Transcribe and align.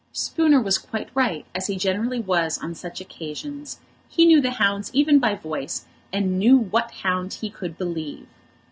Spooner 0.13 0.59
was 0.59 0.79
quite 0.79 1.11
right, 1.13 1.45
as 1.53 1.67
he 1.67 1.77
generally 1.77 2.19
was 2.19 2.57
on 2.57 2.73
such 2.73 2.99
occasions. 3.01 3.79
He 4.09 4.25
knew 4.25 4.41
the 4.41 4.49
hounds 4.49 4.89
even 4.95 5.19
by 5.19 5.35
voice, 5.35 5.85
and 6.11 6.39
knew 6.39 6.57
what 6.57 6.89
hound 7.03 7.33
he 7.35 7.51
could 7.51 7.77
believe. 7.77 8.25